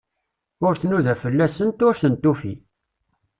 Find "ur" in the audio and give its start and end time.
0.65-0.73, 1.87-1.95